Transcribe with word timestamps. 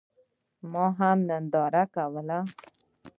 ما 0.71 0.85
هم 0.99 1.17
ننداره 1.29 1.83
کوله. 1.95 2.39